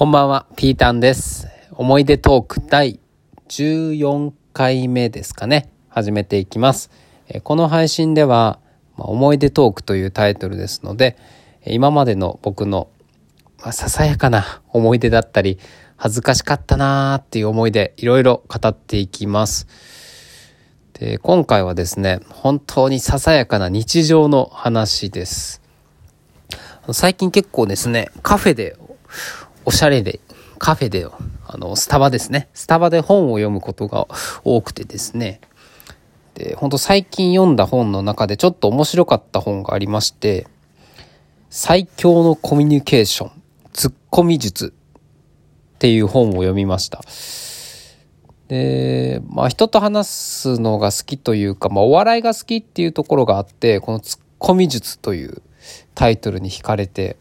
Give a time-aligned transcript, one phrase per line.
[0.00, 1.46] こんばんは、ピータンです。
[1.72, 3.00] 思い出トーク第
[3.48, 5.70] 14回目ですかね。
[5.90, 6.90] 始めていきます。
[7.44, 8.60] この配信では、
[8.96, 11.18] 思い出トークというタイトルですので、
[11.66, 12.88] 今までの僕の、
[13.62, 15.58] まささやかな思い出だったり、
[15.98, 19.66] 恥ずかしかったなーっていう思い出、いろいろ語っていきます。
[20.94, 25.60] で、今回はですね、本当にささやかな日常の話です。
[26.90, 28.78] 最近結構ですね、カフェで、
[29.64, 30.20] おしゃれで、
[30.58, 31.06] カフェで、
[31.46, 32.48] あの、スタバですね。
[32.54, 34.06] スタバで本を読むことが
[34.44, 35.40] 多くてですね。
[36.34, 40.46] で、本当最近読んだ本の中でちょっと面白かった本がありまして、
[41.50, 43.42] 最強のコミュニケーション、
[43.72, 44.72] ツッコミ術
[45.74, 47.02] っていう本を読みました。
[48.48, 55.42] で、まあ人と話すのが好きというか、まあお笑いが好きっていうところがあって、このツッコミ術という
[55.94, 57.16] タイトルに惹かれて、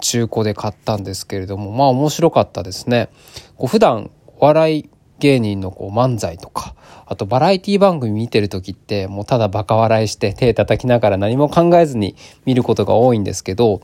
[0.00, 3.08] 中古で買ったんですけれども、まあ面白かったですね。
[3.56, 6.74] こう普段お笑い芸人のこう漫才とか、
[7.06, 13.80] あとバラエティ番組見てる時ってもうただバカ笑いして手叩きながら何も考えずに見ることが多いんですけど、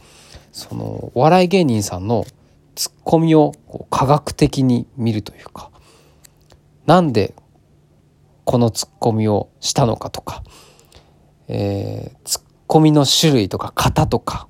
[0.50, 2.26] そのお笑い芸人さんの
[2.74, 5.70] ツッコミをこう科学的に見るというか、
[6.84, 7.34] なんで
[8.44, 10.42] このツッコミをしたのかとか、
[11.48, 14.48] えーツッコミの種類とか型とか、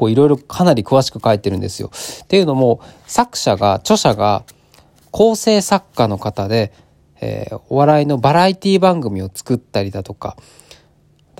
[0.00, 1.90] こういろいろかなり詳しく書いてるんですよ。
[2.24, 4.44] っていうのも作者が著者が
[5.10, 6.72] 構成作家の方で、
[7.20, 10.38] えーお笑いのバラエティ番組を作ったりだとか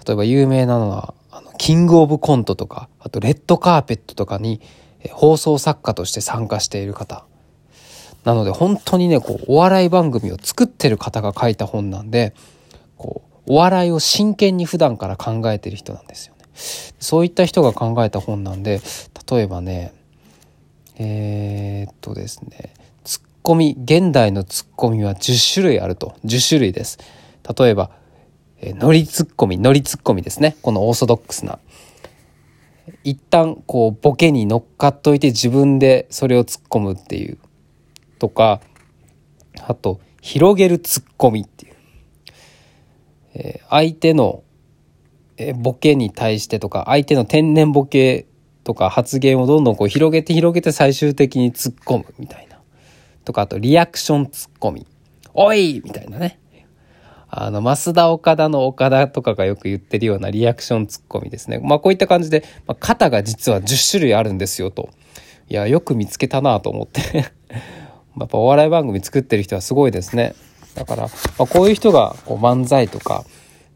[0.06, 4.61] 例えば有名なのはあのキングオブコントとかあとレッドカーペットとかに、
[5.00, 7.25] えー放送作家として参加している方
[8.25, 12.34] なので本当にねこうお笑い番組を作ってる方が書いた本なんで
[12.98, 16.34] こうお笑いを真剣に普段から考えてる人なんですよ。
[16.98, 18.80] そういった人が考えた本なんで
[19.30, 19.92] 例えばね
[20.98, 26.14] えーっとですねツッコミ現代のツッコミは10種類あると。
[26.25, 26.98] 10種類です。
[27.58, 27.91] 例えば、
[28.59, 30.56] えーノリツッコミノリツッコミですね。
[30.62, 31.59] このオーソドックスな。
[33.03, 37.38] 一旦こうボケに乗っかっといて自分でそれを突っ込むっていう。
[38.19, 38.60] とか
[39.62, 41.75] あと広げるツッコミっていう、
[43.34, 44.43] えー相手の
[45.54, 48.26] ボケに対してとか相手の天然ボケ
[48.64, 52.58] とか発言をどんどんこう広げて広げて最終的に突っ込むみたいな。
[53.24, 54.86] とかあとリアクションツッコミ
[55.34, 56.38] おいみたいなね。
[57.32, 61.60] あの増田岡田の岡田とかがよく言ってるようなリアクションツッコミですね。
[61.62, 64.90] まあこういった感じで、まあ、型が実は10種類あるんですよと。
[65.48, 67.00] いやよく見つけたなと思って。
[68.18, 70.34] やっぱお笑い番組作ってる人はすごいですね。
[70.74, 71.08] だから、ま
[71.38, 73.24] あ、こういう人がこう漫才とか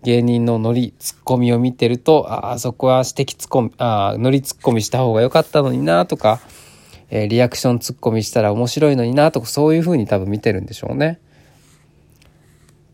[0.04, 6.40] 芸人のノリツッコミを見てるとああそこは指摘ツッコミああノリツッコミした方が良かったのになとか、
[7.08, 11.20] えーリアクションツッコミしたら面白いのになとかそういう風に多分見てるんでしょうね。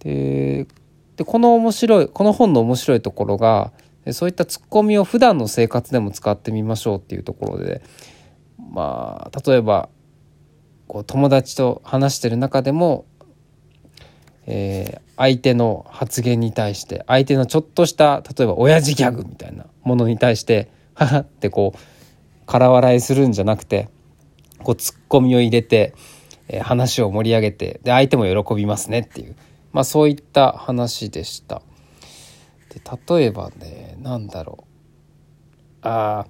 [0.01, 0.67] で
[1.17, 3.73] でこの面白いこの本の面白いところが
[4.13, 7.83] そういったツッコミを普段の生活でも使ってみましょうっていうところで
[8.73, 9.89] まあ例えば
[10.87, 13.05] こう友達と話してる中でも
[14.47, 21.79] えー相手の発言に対して相手のちょっとした例えば親父ギャグみたいなものに対して「はは」ってこう
[22.47, 23.91] 空笑いするんじゃなくて
[24.63, 25.95] こうツッコミを入れて、
[26.49, 29.37] えー話を盛り上げてで相手も喜びますねっていう、
[29.73, 31.61] まあ、そういった話でした。
[32.71, 32.81] で
[33.19, 34.65] 例えばねなんだろう
[35.83, 36.25] あ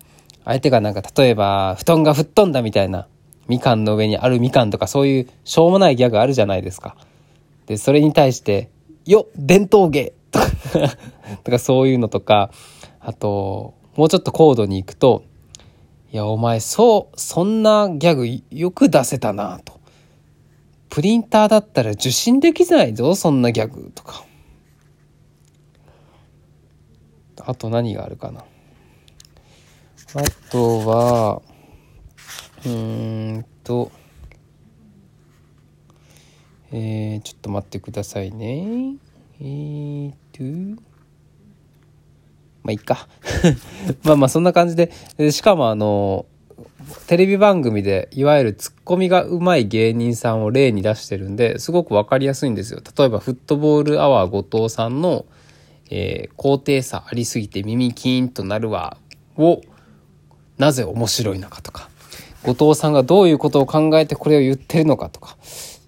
[0.45, 3.07] 相手がなんか例えば布団が吹っ飛んだみたいな
[3.47, 6.97] みかんの上にあるみかんとかそういうしょうもないギャグあるじゃないですか。
[7.71, 8.69] で、それに対して、
[9.07, 10.47] よ伝統芸とか
[11.45, 12.51] とかそういうのとか、
[12.99, 15.23] あと、もうちょっと高度に行くと、
[16.11, 19.79] いや、お前、そう、そんなギャグよく出せたなと。
[20.89, 24.25] プリンターだったら受信できないぞ、そんなギャグとか。
[27.39, 28.41] あと何があるかな。
[30.15, 31.41] あとは、
[32.65, 33.93] うーんと、
[36.73, 38.95] えー、ちょっと待ってくださいね。
[39.41, 40.81] えーと、
[42.63, 43.09] まあいいか。
[44.05, 46.27] まあまあそんな感じで、でしかもあの、
[47.07, 52.81] テレビ番組でいわゆるツッコミがうまい芸人さんを例に出してるんですごくわかりやすいんですよ。
[52.97, 55.25] 例えばフットボールアワー後藤さんの、
[55.91, 58.97] えー高低差ありすぎて耳キーンとなるわ
[59.37, 59.61] を
[60.59, 61.89] なぜ面白いのかとか
[62.45, 65.37] 後藤さんがどういうことを考えてこれを言ってるのかとか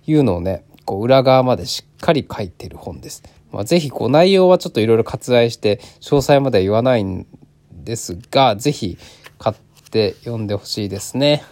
[0.06, 3.23] いうのをねこう裏側までしっかり書いてる本です。
[3.50, 7.27] まあ、ぜひこう内容はちょっといろいろ割愛して詳細までは言わないん
[7.73, 8.99] ですがぜひ
[9.39, 9.56] 買っ
[9.91, 11.44] て読んでほしいですね。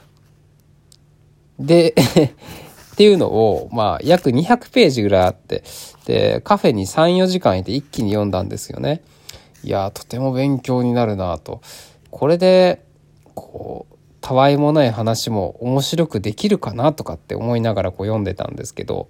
[1.58, 1.94] で
[2.92, 5.64] っていうのを、まあ、約200ページぐらいあって、
[6.04, 9.00] で、カフェに3、4時間いて一気に読んだんですよね。
[9.64, 11.62] いやとても勉強になるなと。
[12.10, 12.84] これで、
[13.34, 19.08] こう、たわいもない話も面白くできるかなとかって思いながらこう読んでたんですけど、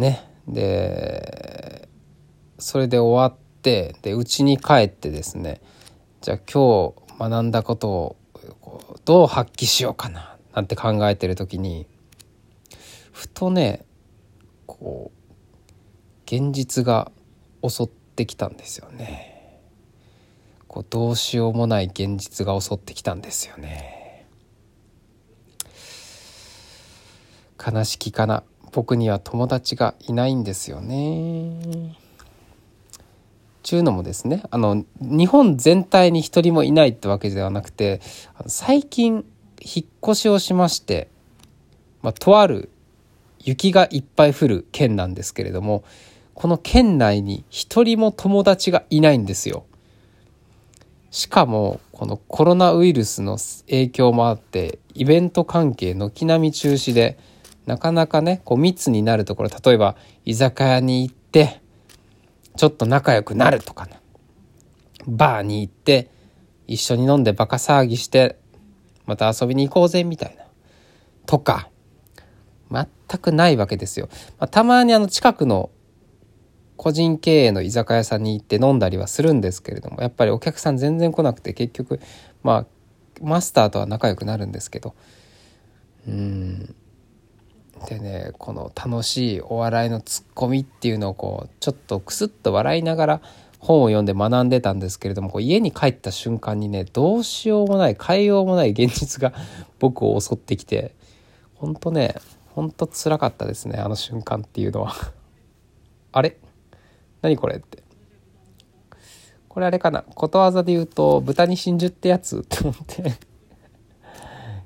[0.00, 0.28] ね。
[0.48, 1.88] で、
[2.58, 5.60] それで終わって、で、家に帰ってですね、
[6.20, 8.16] じゃあ今日学んだことを
[9.04, 11.86] どう発揮しようかななんて考えてる時に
[13.12, 13.84] ふとね
[14.66, 15.20] こう
[16.24, 17.10] 現実が
[17.66, 19.60] 襲ってきたんですよね。
[20.68, 24.26] こうどうしようもない現実が襲ってきたんですよね。
[27.58, 28.44] 悲しきかな。
[28.72, 31.96] 僕には友達がいないんですよね
[33.62, 38.00] ちゅうのもですねあの日本全体に一人もいないってわけではなくて
[38.46, 39.24] 最近
[39.60, 41.08] 引っ越しをしまして、
[42.02, 42.70] まあ、とある
[43.38, 45.84] 雪がいっぱい降る県なんですけれども
[46.34, 49.64] この県内に一人も友達がいないんですよ。
[51.10, 57.18] しかもこのコロナウイルスの影響もあってイベント関係軒並み中止で
[57.70, 59.94] なかなかねこう密になるところ例えば
[60.24, 61.62] 居酒屋に行って
[62.56, 64.00] ちょっと仲良くなるとかね。
[65.06, 66.10] バーに行って
[66.66, 68.40] 一緒に飲んでバカ騒ぎして
[69.06, 70.46] また遊びに行こうぜみたいな。
[71.26, 71.70] とか
[72.72, 72.86] 全
[73.20, 74.08] くないわけですよ。
[74.40, 75.70] まあ、たまにあの近くの
[76.76, 82.00] 個人経営の居酒屋さんに行って飲んだりはするんですけれどもやっぱりお客さん全然来なくて結局
[82.42, 82.66] まあ
[83.22, 84.96] マスターとは仲良くなるんですけど。
[86.08, 86.74] うん。
[87.88, 93.20] でねこの楽しいお笑いのツッコミっていうのをこうちょっとクスッと笑いながら
[93.58, 99.32] 本を読んで学んでたんですけれどもこう家に帰った瞬間にねどうしようもない変えようもない現実が
[99.78, 100.94] 僕を襲ってきて
[101.54, 102.14] ほんとね
[102.54, 104.94] ほんとつらかったですねあの瞬間っていうのは。
[106.12, 106.36] あれ？
[107.22, 107.82] 何これって。
[109.48, 110.02] これあれかな？
[110.02, 113.14] ことわざで言うと豚に真珠ってやつって思って。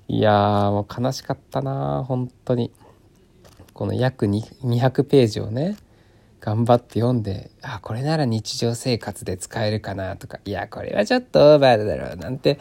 [0.08, 2.72] いやーもう悲しかったな本当に。
[3.74, 5.76] この約200ページをね
[6.44, 12.58] 頑張って読んで、あ、これなら日常生活で使えるかなとか、いや、これはちょっとオーバーだろうなんて、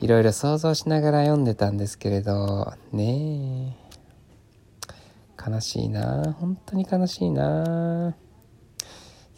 [0.00, 5.50] いろいろ想像しながら読んでたんですけれど、ねえ。
[5.50, 8.16] 悲しいな本当に悲しいな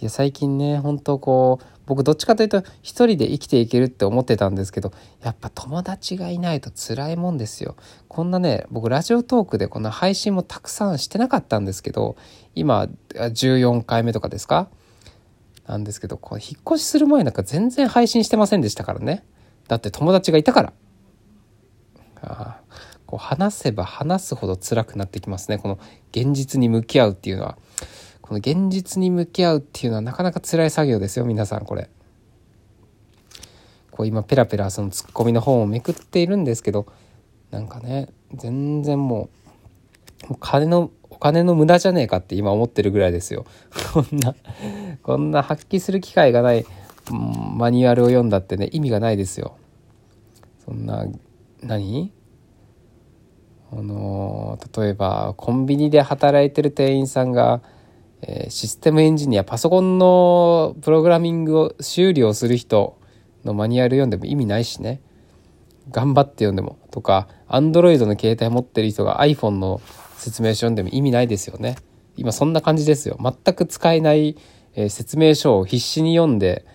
[0.00, 4.92] いや最近ね本当こう僕どっちかというと一人で生きていけるって思ってたんですけど
[5.22, 7.76] やっぱ友達がいないと辛いもんですよ。
[8.06, 12.16] こんなね僕ラジオトークでこんな配信もたくさんしてなかったんですけど
[12.54, 14.68] 今14回目とかですか？
[15.66, 19.24] なんですけどこう引っ越しする前なんか全然配信してませんでしたからね。
[19.66, 20.72] だって友達がいたから。
[22.22, 22.60] あ
[23.06, 25.58] こう話せば話すほど辛くなってきますね。
[25.58, 25.78] この
[26.12, 27.58] 現実に向き合うっていうのは。
[28.28, 31.88] この現実に向き合うっていうのはなかなか辛い作業ですよ皆さんこれ。
[33.90, 36.86] こう今ペラペラそのツッコミの本をめくっているんですけど
[37.50, 39.30] なんかね全然も
[40.30, 43.46] う金のお金の無駄じゃねえかって今思ってるぐらいですよ。
[43.94, 44.34] こんな
[45.02, 46.66] こんな発揮する機会がない
[47.10, 49.56] うんマニュアルを読んだってね意味がないですよ。
[50.66, 51.06] そんな
[51.62, 52.12] 何？
[53.72, 57.62] あの例えばコンビニで働いてる店員さんが
[58.22, 62.98] え、システムエンジニアパソコンのプログラミングを修理をする人
[63.44, 65.00] のマニュアル読んでも意味ないしね。
[65.90, 69.80] 頑張って読んでもとか Android の携帯持ってる人が iPhone の
[70.18, 71.76] 説明書読んでも意味ないですよね。
[72.16, 73.16] 今そんな感じですよ。
[73.20, 74.36] 全く使えない、
[74.74, 76.66] え、説明書を必死に読んで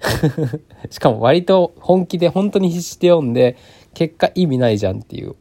[0.90, 3.56] しかも割と本気で本当に必死で読んで
[3.94, 5.34] 結果意味ないじゃんっていう。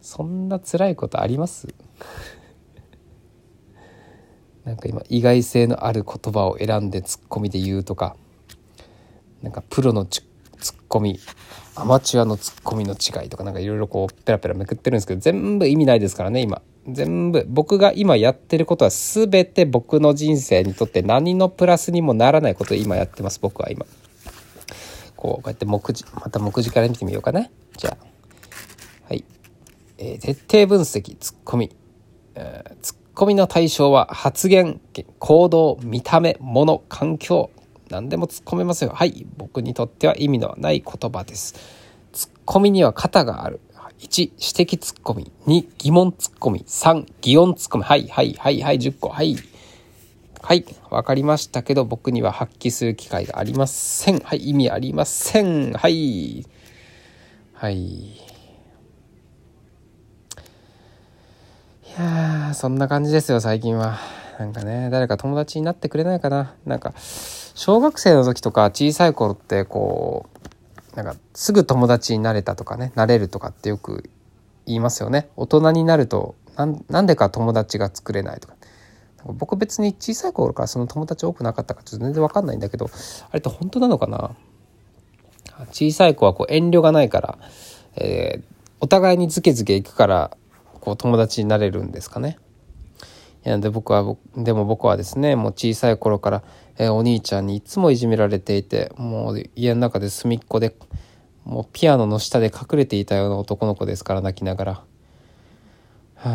[0.00, 1.68] そんな辛いことあります？
[4.64, 8.16] なんか今意外性のある言葉を選んでツッコミで言うとか
[9.42, 10.22] なんかプロのツ
[10.60, 11.18] ッコミ
[11.74, 16.62] アマチュアのツッコミの違いとかなんかいろいろこうペラペラめくってるんですけど全部意味ないですからね今。
[16.88, 23.86] 全部僕が今やってることは全て僕の人生にとって何のプラスにもならないことを今やってます僕は今。
[25.16, 28.06] こうこうやって目次また目次から見てみようかねじゃあ。
[29.08, 29.24] はい、
[29.98, 31.74] えー、徹底分析ツッコミ、
[32.34, 34.80] えー、ツッッコミの対象は発言、
[35.18, 37.50] 行動、見た目、物、環境、
[37.90, 38.92] 何でも突っ込めますよ。
[38.94, 39.26] はい。
[39.36, 41.54] 僕にとっては意味のない言葉です。
[42.12, 43.60] 突っ込みには型がある。
[44.00, 45.32] 1、指摘突っ込み。
[45.46, 46.64] 2、疑問突っ込み。
[46.66, 47.84] 3、擬音突っ込み。
[47.84, 49.10] はい、はい、はい、はい、10個。
[49.10, 49.36] はい。
[50.40, 50.64] はい。
[50.90, 54.20] わかりましたけど、僕には発揮する機会がありません。
[54.20, 54.48] はい。
[54.48, 55.72] 意味ありません。
[55.72, 56.46] はい。
[57.52, 58.31] はい。
[61.98, 63.98] やーそんな感じですよ最近は。
[64.38, 66.54] なんかね誰か友達になってくれないかな。
[66.64, 70.26] なんか小学生の時とか小さい頃ってこ
[70.92, 74.08] うなんかすぐ友達になれたとかねなれるとかってよく
[74.66, 75.28] 言いますよね。
[75.36, 78.54] 大人になるとなんでか友達が作れないとか。
[79.24, 82.90] 僕別に小さい頃からその友達多くなかったかちょっと全然わかんないんだけど
[83.30, 84.34] あれって本当なのかな？
[85.70, 87.38] 小さい子はこう遠慮がないから、
[87.94, 88.42] えー、
[88.80, 90.36] お互いにズケズケ行くから
[90.82, 92.38] こう友達になれるんですかね。
[93.46, 96.42] いやで僕はでも僕はですねもう小さい頃から、
[96.76, 100.76] えー、お兄ちゃんにいつもいじめられていてもう家の中で隅っこで
[101.44, 104.72] もうピアノの下で隠れていたような男の子ですから泣きながら。
[104.72, 104.84] は
[106.24, 106.28] あ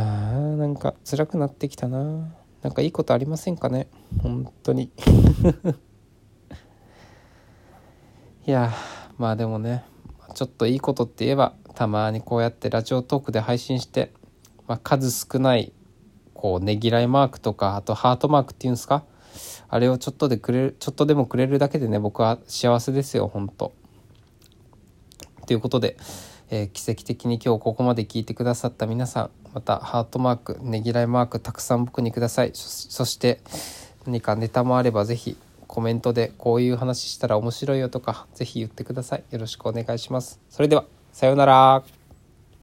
[0.56, 2.34] なんか辛くなってきたな。
[2.62, 3.90] なんかいいことありませんかね。
[4.24, 4.92] 本当に。
[8.48, 8.72] いや
[9.18, 9.84] まあでもね
[10.36, 14.12] ちょっといいことって言えばたまにこうやってラジオトークで配信して、
[14.68, 15.72] まあ、数少ない
[16.34, 19.04] こうねぎらいマークとかあとハートマークっていうんですか？
[19.70, 23.74] あれをちょっとでくれるちょっとでもくれるだけでね僕は幸せですよ本当。
[25.46, 25.98] ということで、
[26.50, 32.52] えー、奇跡的に今日ここまで聞いてくださった皆さんまたハートマークねぎらいマークたくさん僕にください。
[32.54, 33.40] そして
[34.06, 39.24] 何かネタもあれば是非コメントでこういう話したら面白いよとか是非言ってください。
[39.32, 40.40] よろしくお願いします。
[40.50, 41.97] それではさようなら。